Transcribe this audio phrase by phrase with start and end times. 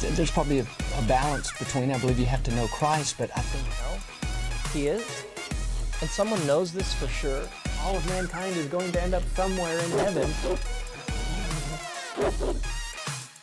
[0.00, 0.66] There's probably a,
[0.98, 1.90] a balance between.
[1.90, 3.66] I believe you have to know Christ, but I think
[4.72, 5.24] He is.
[6.00, 7.42] And someone knows this for sure.
[7.84, 10.28] all of mankind is going to end up somewhere in heaven.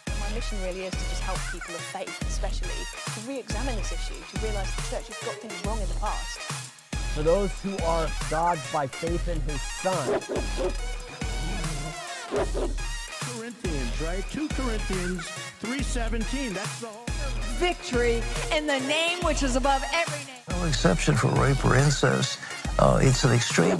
[0.08, 2.70] My mission really is to just help people of faith, especially,
[3.16, 6.40] to re-examine this issue, to realise the church has got things wrong in the past.
[7.16, 10.22] For those who are God's by faith in His Son.
[13.99, 14.23] Corinthians, right?
[14.31, 15.21] 2 Corinthians
[15.62, 16.53] 3.17.
[16.53, 17.05] That's the whole...
[17.58, 18.22] victory
[18.55, 20.44] in the name which is above every name.
[20.49, 22.39] No exception for rape or incest.
[22.78, 23.78] Uh, it's an extreme.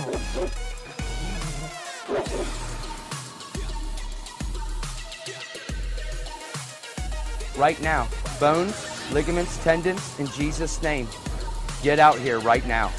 [7.58, 8.08] right now.
[8.40, 11.10] Bones, ligaments, tendons, in Jesus' name.
[11.84, 12.90] Get out here right now.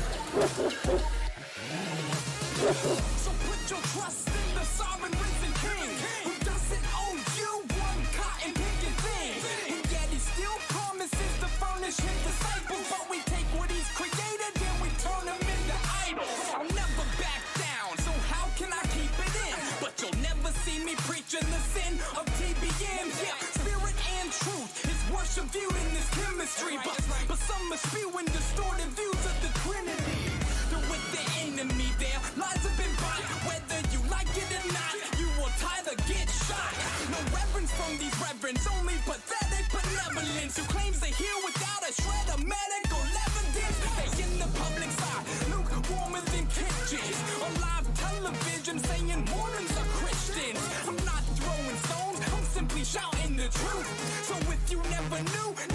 [38.56, 43.76] These only pathetic benevolence who claims they heal without a shred of medical evidence.
[43.94, 47.18] They in the public side, lukewarmer than kitchens.
[47.44, 50.58] On live television saying Mormons are Christians.
[50.88, 53.88] I'm not throwing stones, I'm simply shouting the truth.
[54.26, 55.69] So if you never knew,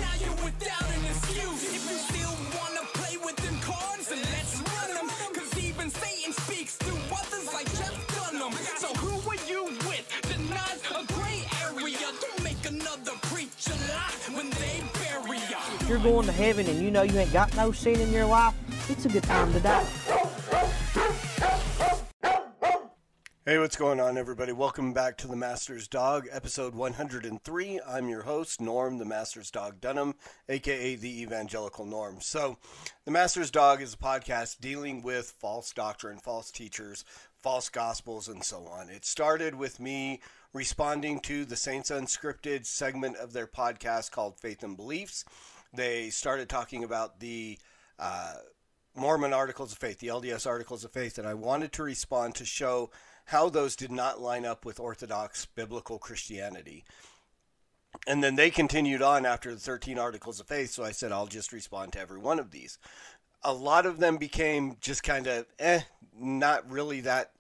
[16.06, 18.54] going to heaven and you know you ain't got no sin in your life,
[18.92, 19.84] it's a good time to die.
[23.44, 24.52] Hey, what's going on, everybody?
[24.52, 27.80] Welcome back to The Master's Dog, episode 103.
[27.88, 30.14] I'm your host, Norm, the Master's Dog Dunham,
[30.48, 32.22] aka the Evangelical Norm.
[32.22, 32.60] So,
[33.06, 37.04] The Master's Dog is a podcast dealing with false doctrine, false teachers,
[37.42, 38.90] false gospels, and so on.
[38.90, 40.22] It started with me
[40.54, 45.26] responding to the Saints Unscripted segment of their podcast called Faith and Beliefs.
[45.76, 47.58] They started talking about the
[48.00, 48.36] uh,
[48.96, 52.46] Mormon Articles of Faith, the LDS Articles of Faith, and I wanted to respond to
[52.46, 52.92] show
[53.26, 56.86] how those did not line up with Orthodox biblical Christianity.
[58.08, 61.28] And then they continued on after the 13 Articles of Faith, so I said I'll
[61.28, 62.78] just respond to every one of these.
[63.44, 65.82] A lot of them became just kind of eh,
[66.18, 67.32] not really that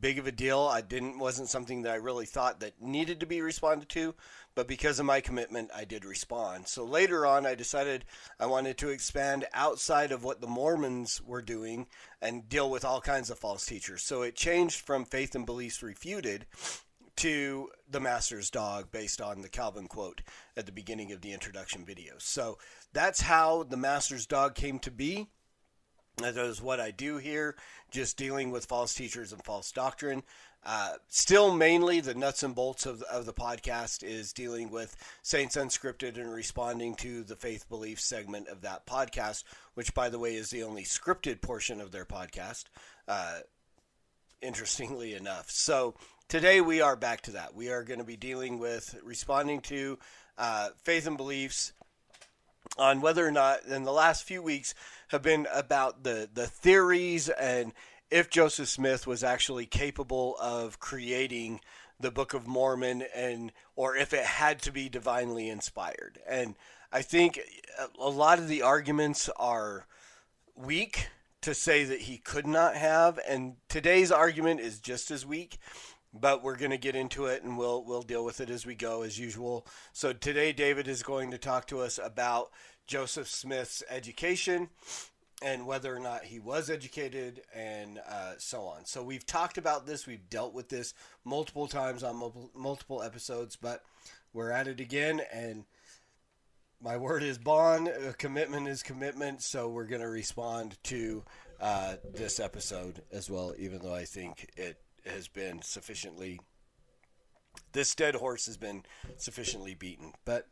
[0.00, 0.60] big of a deal.
[0.60, 4.14] I didn't wasn't something that I really thought that needed to be responded to,
[4.54, 6.68] but because of my commitment, I did respond.
[6.68, 8.04] So later on, I decided
[8.38, 11.86] I wanted to expand outside of what the Mormons were doing
[12.22, 14.02] and deal with all kinds of false teachers.
[14.02, 16.46] So it changed from Faith and Beliefs Refuted
[17.16, 20.22] to the Master's Dog based on the Calvin quote
[20.56, 22.14] at the beginning of the introduction video.
[22.18, 22.58] So
[22.92, 25.28] that's how the Master's Dog came to be.
[26.18, 27.56] That is what I do here,
[27.90, 30.22] just dealing with false teachers and false doctrine.
[30.64, 35.56] Uh, still, mainly the nuts and bolts of, of the podcast is dealing with Saints
[35.56, 39.44] Unscripted and responding to the faith belief segment of that podcast,
[39.74, 42.64] which, by the way, is the only scripted portion of their podcast.
[43.06, 43.40] Uh,
[44.40, 45.50] interestingly enough.
[45.50, 45.94] So
[46.28, 47.54] today we are back to that.
[47.54, 49.98] We are going to be dealing with responding to
[50.38, 51.72] uh, faith and beliefs
[52.76, 54.74] on whether or not in the last few weeks
[55.08, 57.72] have been about the the theories and
[58.10, 61.60] if Joseph Smith was actually capable of creating
[61.98, 66.18] the Book of Mormon and or if it had to be divinely inspired.
[66.28, 66.54] And
[66.92, 67.40] I think
[67.98, 69.86] a lot of the arguments are
[70.54, 71.08] weak
[71.42, 75.58] to say that he could not have and today's argument is just as weak
[76.14, 78.74] but we're going to get into it and we'll we'll deal with it as we
[78.74, 79.66] go as usual.
[79.92, 82.50] So today David is going to talk to us about
[82.86, 84.68] Joseph Smith's education
[85.42, 88.84] and whether or not he was educated and uh, so on.
[88.84, 90.94] So we've talked about this, we've dealt with this
[91.24, 93.82] multiple times on multiple, episodes, but
[94.32, 95.64] we're at it again and
[96.80, 99.42] my word is bond, uh, commitment is commitment.
[99.42, 101.24] So we're going to respond to
[101.60, 106.40] uh, this episode as well, even though I think it has been sufficiently.
[107.72, 108.84] This dead horse has been
[109.16, 110.46] sufficiently beaten, but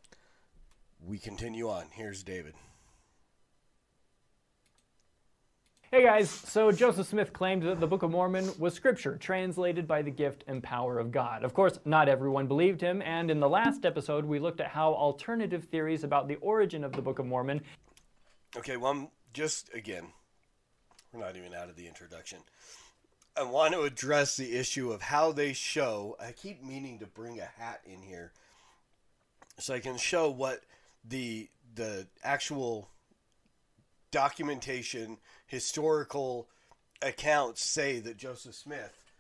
[1.05, 1.87] we continue on.
[1.93, 2.55] Here's David.
[5.91, 10.01] Hey guys, so Joseph Smith claimed that the Book of Mormon was scripture translated by
[10.01, 11.45] the gift and power of God.
[11.45, 14.95] Of course, not everyone believed him, and in the last episode, we looked at how
[14.95, 17.61] alternative theories about the origin of the Book of Mormon.
[18.57, 20.15] Okay, well, just again,
[21.13, 22.39] we're not even out of the introduction.
[23.37, 26.17] I want to address the issue of how they show.
[26.21, 28.33] I keep meaning to bring a hat in here
[29.59, 30.61] so I can show what
[31.05, 32.89] the the actual
[34.11, 36.49] documentation, historical
[37.01, 39.13] accounts say that Joseph Smith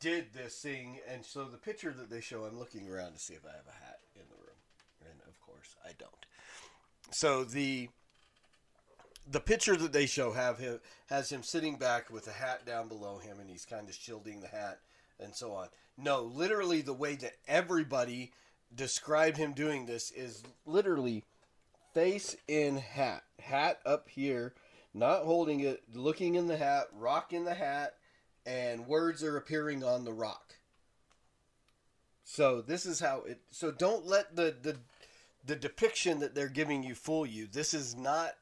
[0.00, 0.98] did this thing.
[1.10, 3.66] And so the picture that they show, I'm looking around to see if I have
[3.68, 4.56] a hat in the room,
[5.02, 6.26] and of course I don't.
[7.10, 7.90] So the
[9.30, 12.88] the picture that they show have him has him sitting back with a hat down
[12.88, 14.80] below him, and he's kind of shielding the hat
[15.18, 15.68] and so on.
[15.96, 18.32] No, literally the way that everybody
[18.74, 21.24] described him doing this is literally
[21.92, 24.54] face in hat, hat up here,
[24.92, 27.94] not holding it, looking in the hat, rock in the hat,
[28.44, 30.56] and words are appearing on the rock.
[32.24, 33.40] So this is how it.
[33.50, 34.76] So don't let the the
[35.46, 37.46] the depiction that they're giving you fool you.
[37.46, 38.34] This is not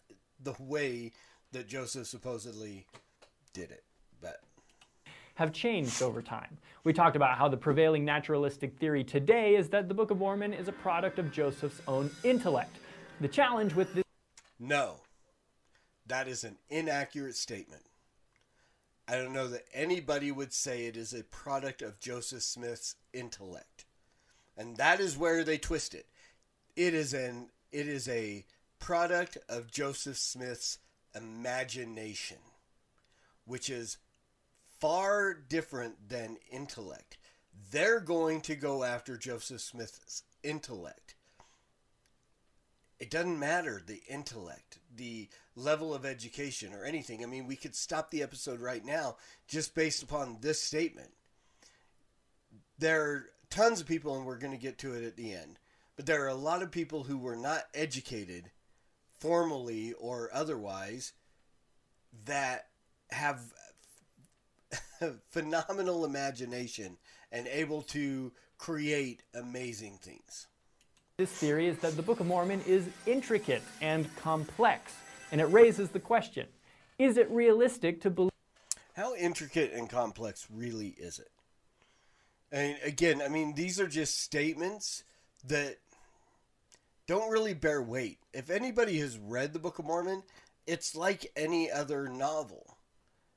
[0.43, 1.13] the way
[1.53, 2.87] that Joseph supposedly
[3.53, 3.85] did it.
[4.21, 4.41] But
[5.35, 6.59] have changed over time.
[6.85, 10.53] We talked about how the prevailing naturalistic theory today is that the Book of Mormon
[10.53, 12.77] is a product of Joseph's own intellect.
[13.21, 14.05] The challenge with this.
[14.59, 14.97] No,
[16.07, 17.83] that is an inaccurate statement.
[19.09, 23.85] I don't know that anybody would say it is a product of Joseph Smith's intellect.
[24.57, 26.07] And that is where they twist it.
[26.77, 28.45] It is an it is a
[28.83, 30.79] product of Joseph Smith's
[31.15, 32.39] imagination,
[33.45, 33.97] which is
[34.81, 37.17] far different than intellect.
[37.71, 41.15] They're going to go after Joseph Smith's intellect.
[42.99, 47.23] It doesn't matter the intellect, the level of education, or anything.
[47.23, 51.11] I mean, we could stop the episode right now just based upon this statement.
[52.81, 55.61] There are tons of people, and we're going to get to it at the end,
[55.95, 58.51] but there are a lot of people who were not educated
[59.23, 61.13] formally or otherwise
[62.25, 62.67] that
[63.13, 63.41] have
[65.31, 66.97] phenomenal imagination
[67.31, 70.49] and able to create amazing things.
[71.19, 74.93] This theory is that the Book of Mormon is intricate and complex,
[75.31, 76.49] and it raises the question
[76.99, 78.33] is it realistic to believe?
[78.95, 81.31] How intricate and complex really is it?
[82.51, 85.05] And again, I mean, these are just statements
[85.47, 85.77] that
[87.07, 88.19] don't really bear weight.
[88.33, 90.23] If anybody has read the Book of Mormon,
[90.67, 92.79] it's like any other novel.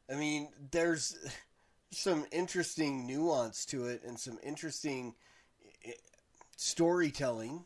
[0.09, 1.17] I mean, there's
[1.91, 5.15] some interesting nuance to it and some interesting
[5.83, 5.91] eh,
[6.55, 7.65] storytelling,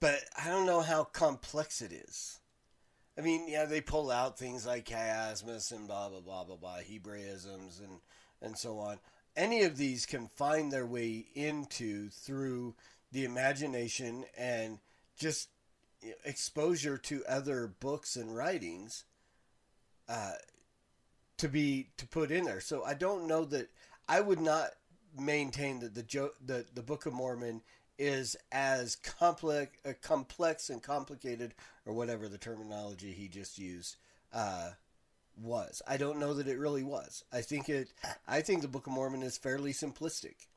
[0.00, 2.40] but I don't know how complex it is.
[3.16, 6.78] I mean, yeah, they pull out things like chiasmus and blah blah blah blah blah,
[6.78, 8.00] Hebraisms and
[8.42, 8.98] and so on.
[9.36, 12.74] Any of these can find their way into through
[13.14, 14.80] the imagination and
[15.16, 15.48] just
[16.24, 19.04] exposure to other books and writings
[20.08, 20.32] uh,
[21.38, 22.60] to be to put in there.
[22.60, 23.70] So I don't know that
[24.08, 24.70] I would not
[25.16, 27.62] maintain that the jo- the the Book of Mormon
[27.98, 31.54] is as complex uh, complex and complicated
[31.86, 33.94] or whatever the terminology he just used
[34.32, 34.70] uh,
[35.40, 35.82] was.
[35.86, 37.22] I don't know that it really was.
[37.32, 37.92] I think it
[38.26, 40.48] I think the Book of Mormon is fairly simplistic.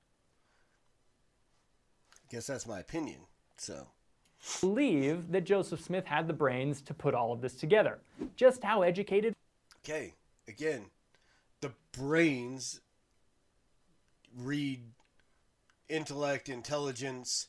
[2.27, 3.19] I guess that's my opinion.
[3.57, 3.87] So
[4.61, 7.99] believe that Joseph Smith had the brains to put all of this together.
[8.35, 9.33] Just how educated
[9.87, 10.15] Okay,
[10.49, 10.87] again,
[11.61, 12.81] the brains
[14.37, 14.81] read
[15.87, 17.47] intellect, intelligence,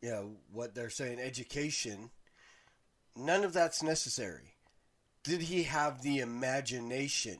[0.00, 2.08] you know, what they're saying, education.
[3.14, 4.54] None of that's necessary.
[5.22, 7.36] Did he have the imagination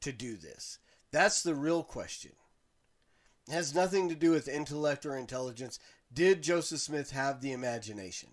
[0.00, 0.78] to do this?
[1.12, 2.32] That's the real question.
[3.50, 5.78] Has nothing to do with intellect or intelligence.
[6.12, 8.30] Did Joseph Smith have the imagination?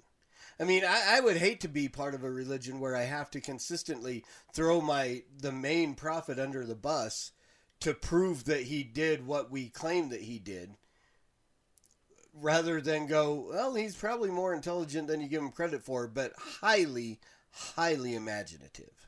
[0.60, 3.32] I mean, I, I, would hate to be part of a religion where I have
[3.32, 7.32] to consistently throw my the main prophet under the bus
[7.80, 10.76] to prove that he did what we claim that he did,
[12.34, 16.34] rather than go, well, he's probably more intelligent than you give him credit for, but
[16.38, 19.08] highly, highly imaginative.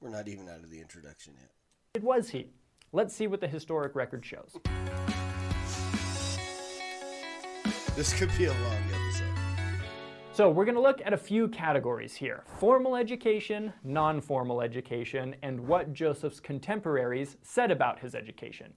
[0.00, 1.50] We're not even out of the introduction yet.
[1.92, 2.48] It was he.
[2.92, 4.56] Let's see what the historic record shows.
[7.96, 9.26] This could be a long episode.
[10.32, 15.34] So, we're going to look at a few categories here formal education, non formal education,
[15.42, 18.72] and what Joseph's contemporaries said about his education.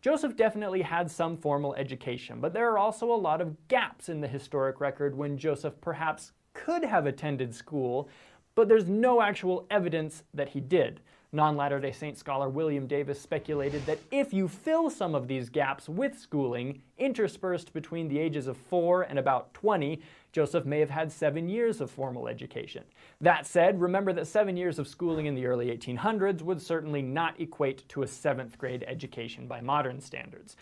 [0.00, 4.20] Joseph definitely had some formal education, but there are also a lot of gaps in
[4.20, 8.08] the historic record when Joseph perhaps could have attended school,
[8.54, 11.00] but there's no actual evidence that he did.
[11.34, 15.48] Non Latter day Saint scholar William Davis speculated that if you fill some of these
[15.48, 20.00] gaps with schooling, interspersed between the ages of 4 and about 20,
[20.30, 22.84] Joseph may have had seven years of formal education.
[23.20, 27.40] That said, remember that seven years of schooling in the early 1800s would certainly not
[27.40, 30.56] equate to a seventh grade education by modern standards.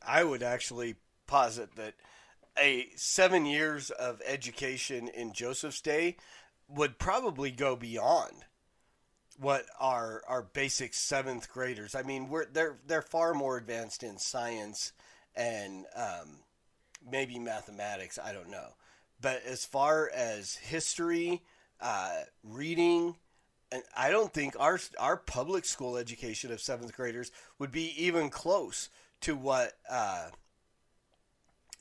[0.00, 0.94] I would actually
[1.26, 1.92] posit that
[2.58, 6.16] a seven years of education in Joseph's day
[6.68, 8.46] would probably go beyond
[9.40, 11.94] what our our basic seventh graders.
[11.94, 14.92] I mean, we're they're they're far more advanced in science
[15.34, 16.40] and um,
[17.10, 18.18] maybe mathematics.
[18.22, 18.74] I don't know,
[19.20, 21.42] but as far as history,
[21.80, 23.16] uh, reading,
[23.72, 28.28] and I don't think our our public school education of seventh graders would be even
[28.28, 28.90] close
[29.22, 30.28] to what uh,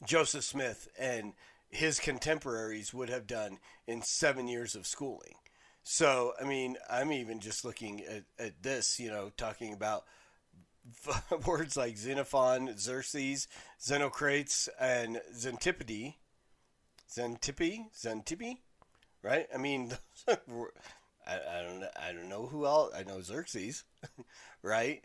[0.05, 1.33] Joseph Smith and
[1.69, 5.35] his contemporaries would have done in seven years of schooling.
[5.91, 10.05] So, I mean, I'm even just looking at, at this, you know, talking about
[11.47, 13.47] words like Xenophon, Xerxes,
[13.81, 16.13] Xenocrates, and Xantippe.
[17.11, 17.85] Xantippe?
[17.91, 18.57] Xantippe?
[19.23, 19.47] Right?
[19.51, 19.93] I mean,
[20.27, 20.35] I,
[21.25, 21.83] I don't.
[21.99, 22.93] I don't know who else.
[22.95, 23.83] I know Xerxes,
[24.61, 25.03] right?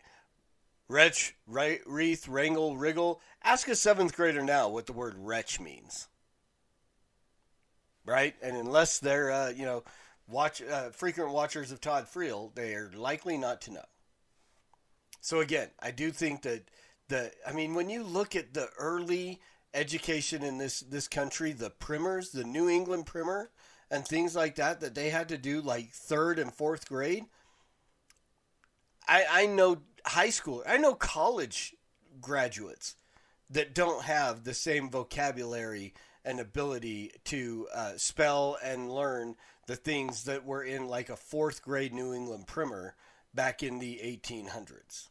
[0.87, 3.21] Wretch, right, wreath, wrangle, wriggle.
[3.43, 6.09] Ask a seventh grader now what the word wretch means.
[8.05, 8.35] Right?
[8.39, 9.83] And unless they're, uh, you know,
[10.27, 13.85] watch uh, frequent watchers of Todd Friel, they are likely not to know.
[15.21, 16.69] So again, I do think that
[17.07, 19.39] the I mean when you look at the early
[19.73, 23.51] education in this this country, the primers, the New England primer
[23.91, 27.25] and things like that that they had to do like 3rd and 4th grade,
[29.07, 31.75] I I know high school, I know college
[32.21, 32.95] graduates
[33.49, 35.93] that don't have the same vocabulary
[36.25, 39.35] and ability to uh, spell and learn
[39.67, 42.95] the things that were in like a fourth grade New England primer
[43.33, 45.09] back in the 1800s.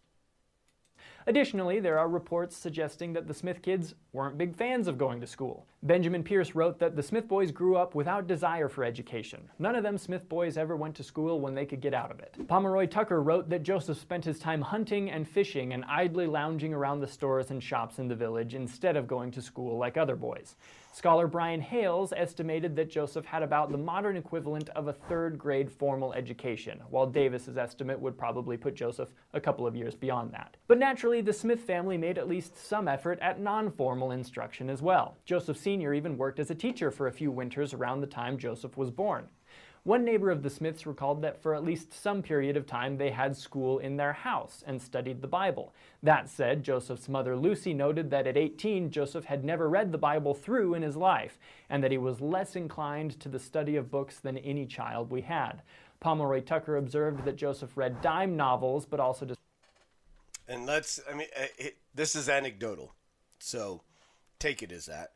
[1.27, 5.27] Additionally, there are reports suggesting that the Smith kids weren't big fans of going to
[5.27, 5.67] school.
[5.83, 9.49] Benjamin Pierce wrote that the Smith boys grew up without desire for education.
[9.59, 12.21] None of them Smith boys ever went to school when they could get out of
[12.21, 12.37] it.
[12.47, 17.01] Pomeroy Tucker wrote that Joseph spent his time hunting and fishing and idly lounging around
[17.01, 20.57] the stores and shops in the village instead of going to school like other boys.
[20.95, 25.69] Scholar Brian Hales estimated that Joseph had about the modern equivalent of a third grade
[25.69, 30.57] formal education, while Davis's estimate would probably put Joseph a couple of years beyond that.
[30.69, 34.83] But naturally, the Smith family made at least some effort at non formal instruction as
[34.83, 35.17] well.
[35.25, 35.95] Joseph Sr.
[35.95, 39.27] even worked as a teacher for a few winters around the time Joseph was born.
[39.85, 43.11] One neighbor of the Smiths recalled that for at least some period of time they
[43.11, 45.75] had school in their house and studied the Bible.
[46.03, 50.33] That said, Joseph's mother Lucy noted that at 18, Joseph had never read the Bible
[50.33, 51.39] through in his life,
[51.69, 55.21] and that he was less inclined to the study of books than any child we
[55.21, 55.61] had.
[56.01, 59.41] Pomeroy Tucker observed that Joseph read dime novels, but also just.
[60.49, 62.95] And let's, I mean, it, this is anecdotal,
[63.39, 63.83] so
[64.39, 65.13] take it as that.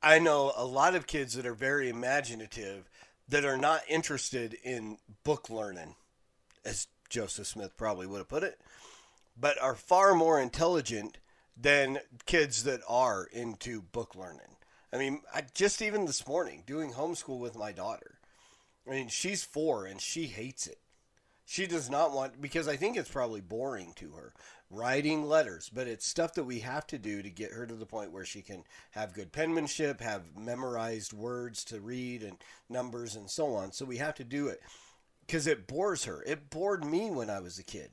[0.00, 2.88] I know a lot of kids that are very imaginative
[3.28, 5.94] that are not interested in book learning,
[6.64, 8.60] as Joseph Smith probably would have put it,
[9.38, 11.18] but are far more intelligent
[11.60, 14.56] than kids that are into book learning.
[14.92, 18.18] I mean, I, just even this morning doing homeschool with my daughter.
[18.86, 20.78] I mean, she's four and she hates it.
[21.50, 24.34] She does not want because I think it's probably boring to her
[24.70, 27.86] writing letters, but it's stuff that we have to do to get her to the
[27.86, 32.36] point where she can have good penmanship, have memorized words to read and
[32.68, 33.72] numbers and so on.
[33.72, 34.60] So we have to do it
[35.26, 36.22] because it bores her.
[36.26, 37.92] It bored me when I was a kid.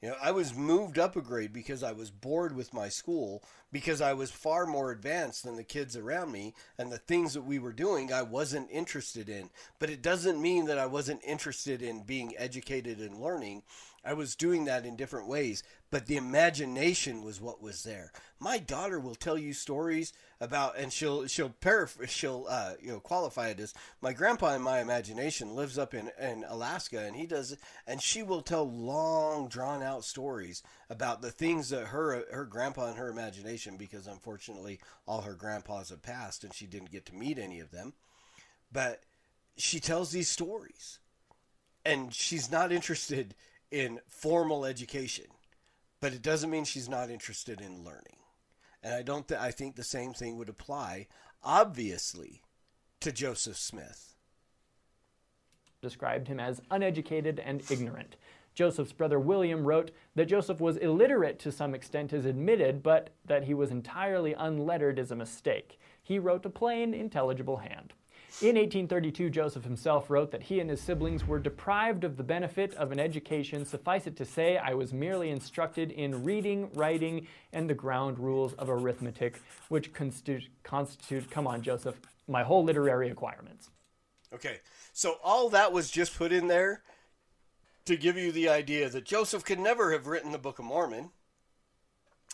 [0.00, 3.42] You know, I was moved up a grade because I was bored with my school
[3.72, 7.42] because I was far more advanced than the kids around me and the things that
[7.42, 9.50] we were doing I wasn't interested in.
[9.80, 13.64] But it doesn't mean that I wasn't interested in being educated and learning.
[14.04, 18.12] I was doing that in different ways, but the imagination was what was there.
[18.38, 21.54] My daughter will tell you stories about, and she'll she'll
[22.06, 26.10] she'll uh, you know qualify it as my grandpa in my imagination lives up in
[26.20, 31.32] in Alaska, and he does, and she will tell long drawn out stories about the
[31.32, 36.44] things that her her grandpa in her imagination, because unfortunately all her grandpas have passed,
[36.44, 37.94] and she didn't get to meet any of them,
[38.70, 39.02] but
[39.56, 41.00] she tells these stories,
[41.84, 43.34] and she's not interested
[43.70, 45.26] in formal education,
[46.00, 48.18] but it doesn't mean she's not interested in learning.
[48.82, 51.08] And I don't th- I think the same thing would apply
[51.42, 52.42] obviously
[53.00, 54.14] to Joseph Smith.
[55.82, 58.16] Described him as uneducated and ignorant.
[58.54, 63.44] Joseph's brother William wrote that Joseph was illiterate to some extent is admitted, but that
[63.44, 65.78] he was entirely unlettered is a mistake.
[66.02, 67.92] He wrote a plain, intelligible hand.
[68.40, 72.72] In 1832, Joseph himself wrote that he and his siblings were deprived of the benefit
[72.74, 73.64] of an education.
[73.64, 78.52] Suffice it to say, I was merely instructed in reading, writing, and the ground rules
[78.54, 83.70] of arithmetic, which constitute, constitute come on, Joseph, my whole literary acquirements.
[84.32, 84.60] Okay,
[84.92, 86.82] so all that was just put in there
[87.86, 91.10] to give you the idea that Joseph could never have written the Book of Mormon.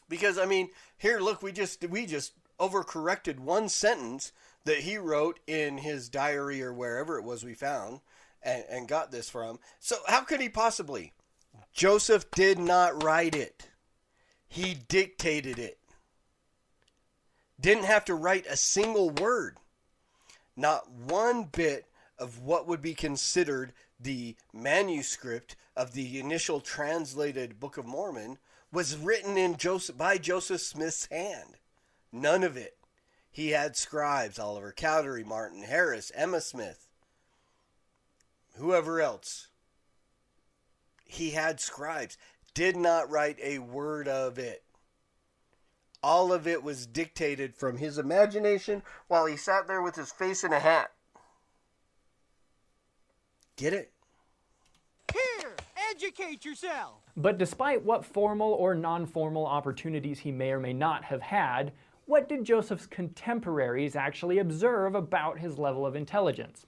[0.09, 4.33] Because I mean, here look, we just we just overcorrected one sentence
[4.65, 8.01] that he wrote in his diary or wherever it was we found
[8.43, 9.59] and, and got this from.
[9.81, 11.13] So how could he possibly?
[11.73, 13.69] Joseph did not write it.
[14.47, 15.79] He dictated it.
[17.61, 19.59] Didn't have to write a single word.
[20.57, 21.87] Not one bit
[22.19, 28.39] of what would be considered the manuscript of the initial translated Book of Mormon
[28.73, 31.57] was written in Joseph by Joseph Smith's hand.
[32.13, 32.77] None of it.
[33.35, 36.87] He had scribes, Oliver Cowdery, Martin Harris, Emma Smith,
[38.55, 39.49] whoever else.
[41.05, 42.17] He had scribes.
[42.55, 44.63] Did not write a word of it.
[46.01, 50.45] All of it was dictated from his imagination while he sat there with his face
[50.45, 50.93] in a hat.
[53.57, 53.91] Get it?
[55.13, 55.57] Here,
[55.91, 57.01] educate yourself.
[57.17, 61.73] But despite what formal or non formal opportunities he may or may not have had,
[62.07, 66.67] what did Joseph's contemporaries actually observe about his level of intelligence?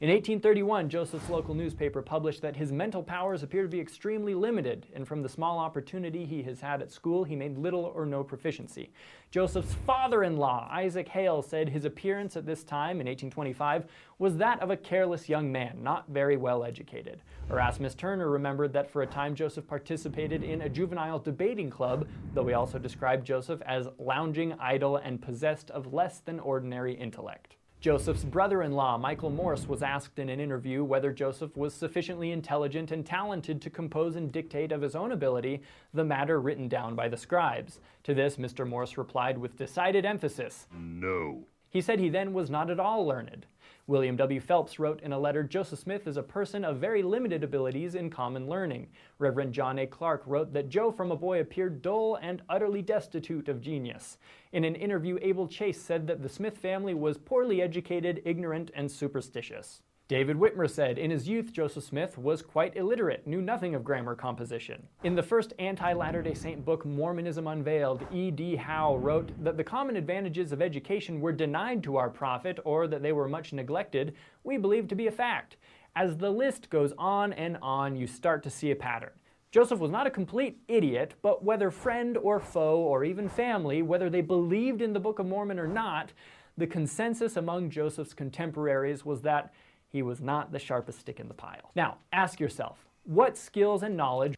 [0.00, 4.86] In 1831, Joseph's local newspaper published that his mental powers appear to be extremely limited,
[4.94, 8.22] and from the small opportunity he has had at school, he made little or no
[8.22, 8.92] proficiency.
[9.32, 13.86] Joseph's father in law, Isaac Hale, said his appearance at this time, in 1825,
[14.20, 17.20] was that of a careless young man, not very well educated.
[17.50, 22.46] Orasmus Turner remembered that for a time Joseph participated in a juvenile debating club, though
[22.46, 27.56] he also described Joseph as lounging, idle, and possessed of less than ordinary intellect.
[27.80, 32.32] Joseph's brother in law, Michael Morse, was asked in an interview whether Joseph was sufficiently
[32.32, 35.62] intelligent and talented to compose and dictate of his own ability
[35.94, 37.78] the matter written down by the scribes.
[38.02, 38.66] To this, Mr.
[38.66, 41.44] Morse replied with decided emphasis No.
[41.70, 43.46] He said he then was not at all learned.
[43.88, 44.38] William W.
[44.38, 48.10] Phelps wrote in a letter Joseph Smith is a person of very limited abilities in
[48.10, 48.86] common learning.
[49.18, 49.86] Reverend John A.
[49.86, 54.18] Clark wrote that Joe from a boy appeared dull and utterly destitute of genius.
[54.52, 58.90] In an interview, Abel Chase said that the Smith family was poorly educated, ignorant, and
[58.90, 59.80] superstitious.
[60.08, 64.14] David Whitmer said, in his youth, Joseph Smith was quite illiterate, knew nothing of grammar
[64.14, 64.88] composition.
[65.04, 68.56] In the first anti Latter day Saint book, Mormonism Unveiled, E.D.
[68.56, 73.02] Howe wrote that the common advantages of education were denied to our prophet or that
[73.02, 75.58] they were much neglected, we believe to be a fact.
[75.94, 79.12] As the list goes on and on, you start to see a pattern.
[79.50, 84.08] Joseph was not a complete idiot, but whether friend or foe or even family, whether
[84.08, 86.14] they believed in the Book of Mormon or not,
[86.56, 89.52] the consensus among Joseph's contemporaries was that
[89.88, 91.70] he was not the sharpest stick in the pile.
[91.74, 94.34] Now, ask yourself, what skills and knowledge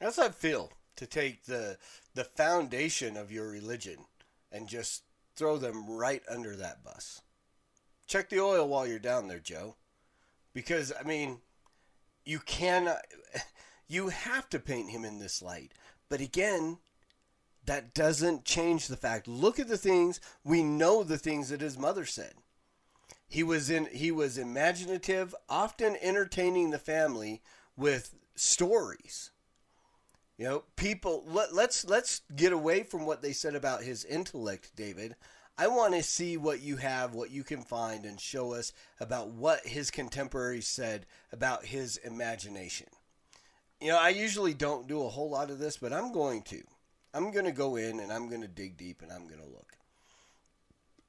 [0.00, 1.76] How's that feel to take the
[2.14, 4.06] the foundation of your religion
[4.50, 5.02] and just
[5.36, 7.20] throw them right under that bus?
[8.06, 9.76] Check the oil while you're down there, Joe.
[10.54, 11.40] Because I mean,
[12.24, 13.02] you cannot
[13.88, 15.72] you have to paint him in this light.
[16.08, 16.78] But again,
[17.66, 19.28] that doesn't change the fact.
[19.28, 22.34] Look at the things we know the things that his mother said.
[23.30, 27.42] He was in he was imaginative, often entertaining the family
[27.76, 29.30] with stories.
[30.36, 34.72] You know, people let, let's let's get away from what they said about his intellect,
[34.74, 35.14] David.
[35.56, 39.28] I want to see what you have, what you can find and show us about
[39.28, 42.88] what his contemporaries said about his imagination.
[43.80, 46.62] You know, I usually don't do a whole lot of this, but I'm going to.
[47.14, 49.46] I'm going to go in and I'm going to dig deep and I'm going to
[49.46, 49.76] look.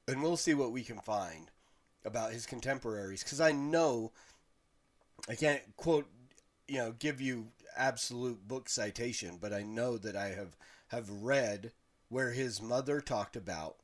[0.07, 1.49] And we'll see what we can find
[2.05, 4.11] about his contemporaries because I know
[5.29, 6.07] I can't quote,
[6.67, 11.71] you know, give you absolute book citation, but I know that I have have read
[12.09, 13.77] where his mother talked about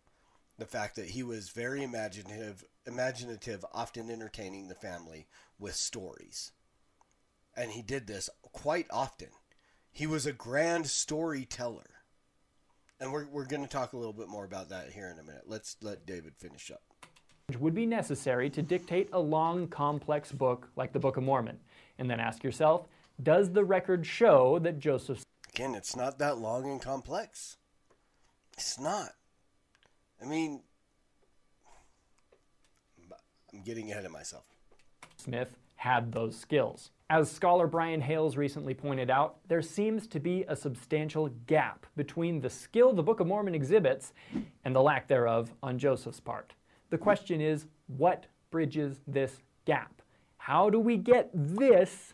[0.58, 5.28] the fact that he was very imaginative, imaginative, often entertaining the family
[5.60, 6.52] with stories.
[7.56, 9.30] And he did this quite often.
[9.92, 11.90] He was a grand storyteller.
[13.00, 15.24] And we're, we're going to talk a little bit more about that here in a
[15.24, 15.44] minute.
[15.46, 16.82] Let's let David finish up.
[17.56, 21.58] Would be necessary to dictate a long, complex book like the Book of Mormon?
[21.98, 22.88] And then ask yourself,
[23.24, 27.58] does the record show that Joseph Again, it's not that long and complex.
[28.54, 29.14] It's not.
[30.22, 30.62] I mean,
[33.54, 34.46] I'm getting ahead of myself.
[35.16, 36.92] Smith had those skills.
[37.10, 42.42] As scholar Brian Hales recently pointed out, there seems to be a substantial gap between
[42.42, 44.12] the skill the Book of Mormon exhibits
[44.66, 46.54] and the lack thereof on Joseph's part.
[46.90, 50.02] The question is what bridges this gap?
[50.38, 52.14] How do we get this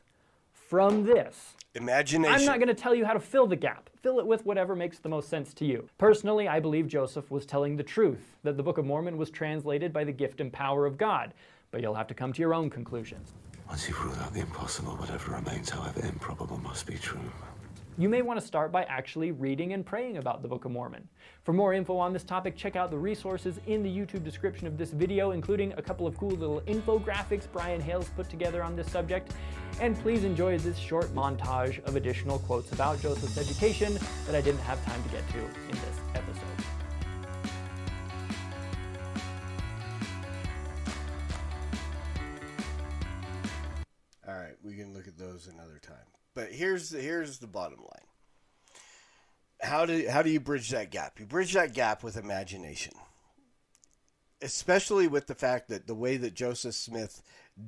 [0.51, 1.53] from this?
[1.75, 2.33] Imagination.
[2.33, 3.89] I'm not going to tell you how to fill the gap.
[4.01, 5.87] Fill it with whatever makes the most sense to you.
[5.97, 9.93] Personally, I believe Joseph was telling the truth, that the Book of Mormon was translated
[9.93, 11.33] by the gift and power of God,
[11.71, 13.33] but you'll have to come to your own conclusions.
[13.67, 17.19] Once you rule out the impossible, whatever remains, however improbable, must be true.
[17.95, 21.07] You may want to start by actually reading and praying about the Book of Mormon.
[21.43, 24.79] For more info on this topic, check out the resources in the YouTube description of
[24.79, 28.89] this video, including a couple of cool little infographics Brian Hales put together on this
[28.91, 29.33] subject.
[29.79, 34.61] And please enjoy this short montage of additional quotes about Joseph's education that I didn't
[34.61, 36.43] have time to get to in this episode.
[44.27, 46.12] All right, we can look at those another time.
[46.35, 48.07] But here's the, here's the bottom line.
[49.61, 51.19] How do how do you bridge that gap?
[51.19, 52.93] You bridge that gap with imagination.
[54.41, 57.21] Especially with the fact that the way that Joseph Smith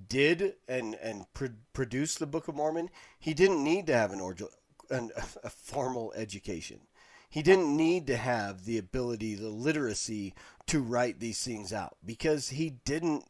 [0.10, 4.20] did and and pro- produced the Book of Mormon, he didn't need to have an,
[4.20, 4.52] orgi-
[4.90, 5.12] an
[5.44, 6.82] a formal education.
[7.30, 10.34] He didn't need to have the ability, the literacy
[10.68, 13.26] to write these things out because he didn't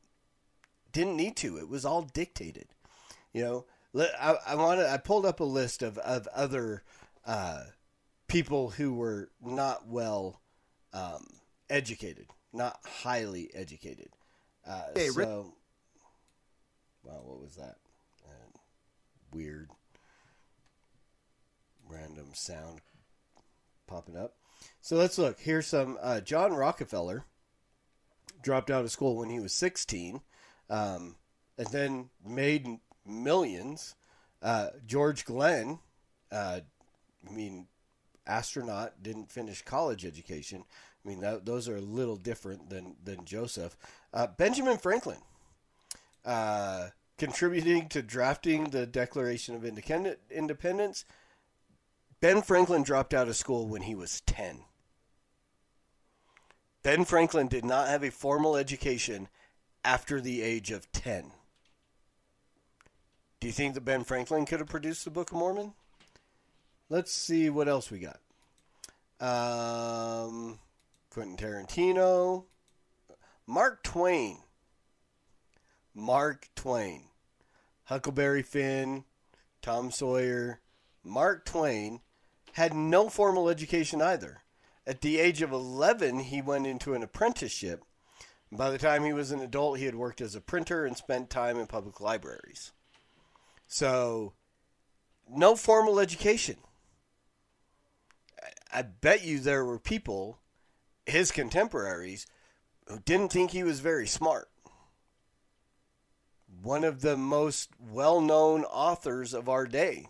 [0.91, 1.57] didn't need to.
[1.57, 2.67] It was all dictated.
[3.33, 6.83] You know, I, I wanted I pulled up a list of of other
[7.25, 7.63] uh,
[8.27, 10.41] people who were not well
[10.93, 11.27] um,
[11.69, 14.09] educated, not highly educated.
[14.67, 15.45] Uh, Hey, Rick- wow,
[17.03, 17.75] what was that?
[18.25, 18.57] Uh,
[19.31, 19.69] weird,
[21.87, 22.81] random sound
[23.87, 24.35] popping up.
[24.81, 25.39] So let's look.
[25.39, 25.97] Here's some.
[26.01, 27.25] Uh, John Rockefeller
[28.41, 30.21] dropped out of school when he was 16,
[30.69, 31.15] um,
[31.57, 33.95] and then made millions.
[34.41, 35.79] Uh, George Glenn,
[36.31, 36.59] uh,
[37.27, 37.67] I mean,
[38.27, 40.63] astronaut, didn't finish college education.
[41.03, 43.77] I mean, that, those are a little different than than Joseph.
[44.13, 45.19] Uh, Benjamin Franklin,
[46.25, 51.05] uh, contributing to drafting the Declaration of Independent, Independence.
[52.21, 54.61] Ben Franklin dropped out of school when he was 10.
[56.81, 59.27] Ben Franklin did not have a formal education
[59.83, 61.31] after the age of 10.
[63.39, 65.73] Do you think that Ben Franklin could have produced the Book of Mormon?
[66.89, 68.19] Let's see what else we got.
[69.19, 70.59] Um,
[71.09, 72.45] Quentin Tarantino,
[73.47, 74.39] Mark Twain,
[75.93, 77.05] Mark Twain,
[77.85, 79.05] Huckleberry Finn,
[79.61, 80.59] Tom Sawyer,
[81.03, 82.01] Mark Twain
[82.53, 84.41] had no formal education either.
[84.87, 87.83] At the age of 11, he went into an apprenticeship.
[88.51, 91.29] By the time he was an adult, he had worked as a printer and spent
[91.29, 92.71] time in public libraries.
[93.67, 94.33] So,
[95.27, 96.57] no formal education.
[98.71, 100.39] I- bet you there were people,
[101.05, 102.27] his contemporaries,
[102.87, 104.49] who didn't think he was very smart.
[106.61, 110.09] One of the most well known authors of our day.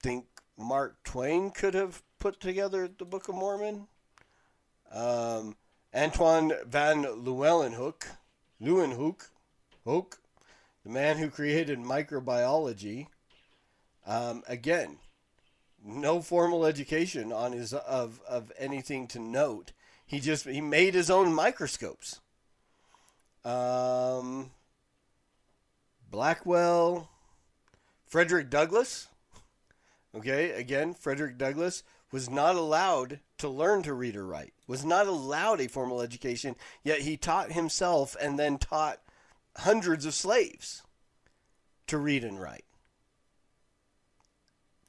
[0.00, 0.26] Think
[0.56, 3.88] Mark Twain could have put together the Book of Mormon?
[4.90, 5.56] Um,
[5.94, 8.06] Antoine van Leeuwenhoek,
[8.60, 9.28] Leeuwenhoek,
[9.84, 10.20] Hoek,
[10.84, 13.06] the man who created microbiology.
[14.06, 14.98] Um, again,
[15.82, 19.72] no formal education on his of of anything to note.
[20.06, 22.20] He just he made his own microscopes.
[23.44, 24.50] Um,
[26.10, 27.08] Blackwell,
[28.06, 29.08] Frederick Douglass.
[30.14, 34.54] Okay, again, Frederick Douglass was not allowed to learn to read or write.
[34.68, 39.00] Was not allowed a formal education, yet he taught himself and then taught
[39.58, 40.82] hundreds of slaves
[41.86, 42.64] to read and write.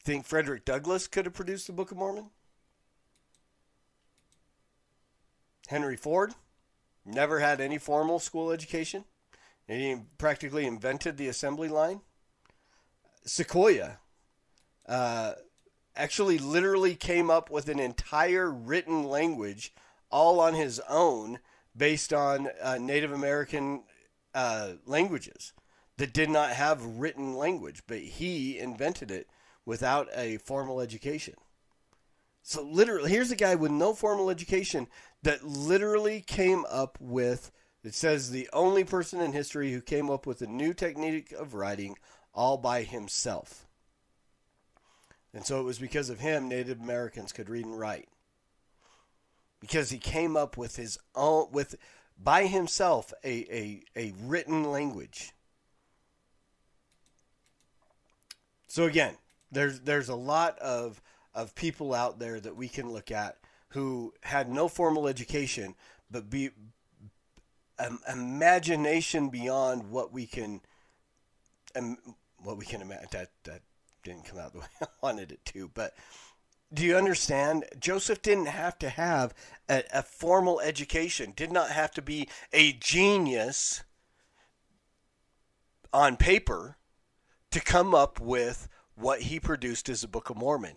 [0.04, 2.30] Think Frederick Douglass could have produced the Book of Mormon?
[5.68, 6.34] Henry Ford
[7.04, 9.06] never had any formal school education.
[9.68, 12.02] He practically invented the assembly line.
[13.26, 13.98] Sequoyah
[14.88, 15.34] uh,
[15.96, 19.74] actually literally came up with an entire written language
[20.12, 21.40] all on his own
[21.76, 23.84] based on uh, Native American
[24.36, 25.54] uh, languages
[25.98, 29.28] that did not have written language, but he invented it
[29.66, 31.34] without a formal education.
[32.44, 34.88] So literally, here's a guy with no formal education
[35.24, 37.52] that literally came up with.
[37.84, 41.56] It says the only person in history who came up with a new technique of
[41.56, 41.98] writing
[42.34, 43.66] all by himself.
[45.34, 48.10] And so it was because of him Native Americans could read and write.
[49.60, 51.76] Because he came up with his own with
[52.18, 55.32] by himself a, a, a written language.
[58.68, 59.16] So again,
[59.52, 61.02] there's there's a lot of
[61.34, 63.38] of people out there that we can look at
[63.70, 65.76] who had no formal education,
[66.10, 66.50] but be
[67.80, 70.62] um, imagination beyond what we can
[71.76, 71.98] um,
[72.38, 73.08] what we can imagine.
[73.12, 73.62] That that
[74.04, 75.94] didn't come out the way I wanted it to, but
[76.76, 77.66] do you understand?
[77.80, 79.34] Joseph didn't have to have
[79.70, 83.84] a, a formal education, did not have to be a genius
[85.94, 86.76] on paper
[87.52, 90.76] to come up with what he produced as the Book of Mormon.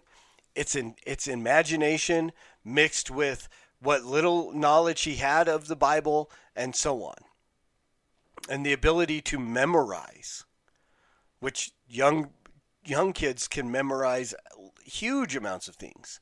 [0.55, 2.33] It's in it's imagination
[2.65, 3.49] mixed with
[3.81, 7.17] what little knowledge he had of the Bible and so on.
[8.49, 10.45] And the ability to memorize,
[11.41, 12.31] which young
[12.85, 14.35] young kids can memorize
[14.89, 16.21] huge amounts of things.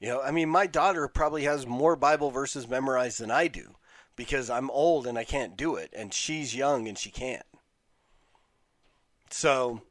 [0.00, 3.76] You know, I mean, my daughter probably has more Bible verses memorized than I do
[4.16, 7.46] because I'm old and I can't do it, and she's young and she can't.
[9.30, 9.82] So,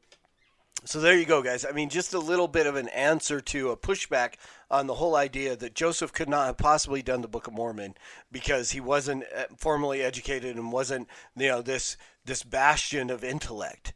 [0.84, 1.66] so there you go, guys.
[1.68, 4.34] I mean, just a little bit of an answer to a pushback
[4.70, 7.94] on the whole idea that Joseph could not have possibly done the Book of Mormon
[8.30, 13.92] because he wasn't uh, formally educated and wasn't, you know, this this bastion of intellect.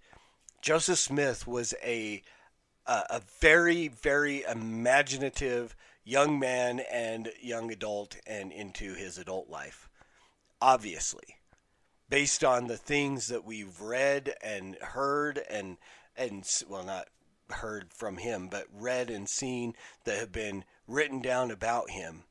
[0.61, 2.23] Joseph Smith was a
[2.89, 9.89] a, a very very imaginative young man and young adult and into his adult life.
[10.61, 11.37] Obviously,
[12.09, 15.77] based on the things that we've read and heard and
[16.17, 17.09] and well not
[17.51, 19.73] heard from him but read and seen
[20.05, 22.25] that have been written down about him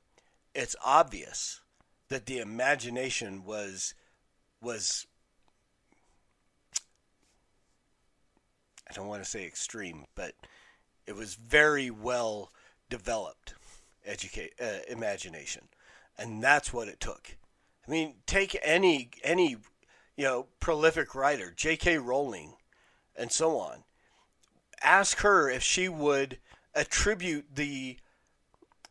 [0.54, 1.62] it's obvious
[2.10, 3.96] that the imagination was
[4.62, 5.07] was
[8.90, 10.34] I don't want to say extreme but
[11.06, 12.52] it was very well
[12.90, 13.56] developed
[14.06, 15.68] educate uh, imagination
[16.18, 17.36] and that's what it took
[17.88, 19.58] I mean take any any
[20.16, 21.98] you know prolific writer J.K.
[21.98, 22.54] Rowling
[23.16, 23.84] and so on
[24.82, 26.38] ask her if she would
[26.76, 27.98] attribute the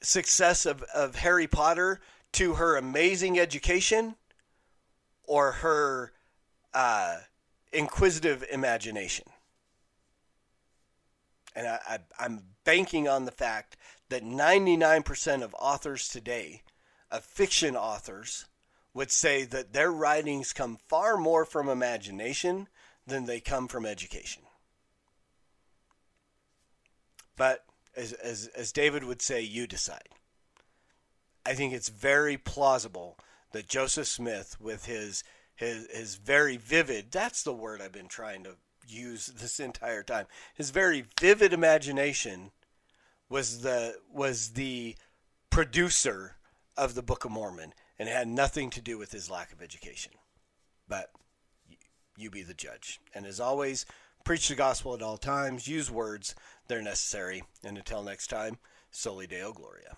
[0.02, 2.00] success of, of Harry Potter
[2.32, 4.16] to her amazing education
[5.24, 6.12] or her
[6.74, 7.18] uh,
[7.72, 9.26] inquisitive imagination.
[11.56, 13.76] And I, I, I'm banking on the fact
[14.10, 16.62] that 99% of authors today,
[17.10, 18.44] of fiction authors,
[18.94, 22.68] would say that their writings come far more from imagination
[23.06, 24.42] than they come from education.
[27.36, 27.64] But
[27.96, 30.08] as, as, as David would say, you decide.
[31.44, 33.18] I think it's very plausible
[33.52, 38.44] that Joseph Smith, with his his his very vivid that's the word I've been trying
[38.44, 38.56] to
[38.88, 40.26] use this entire time.
[40.54, 42.50] His very vivid imagination
[43.28, 44.96] was the was the
[45.50, 46.36] producer
[46.76, 50.12] of the Book of Mormon and had nothing to do with his lack of education.
[50.88, 51.10] But
[52.16, 53.00] you be the judge.
[53.14, 53.86] And as always,
[54.24, 56.34] preach the gospel at all times, use words,
[56.68, 57.42] they're necessary.
[57.64, 58.58] And until next time,
[58.90, 59.96] Soli Deo Gloria.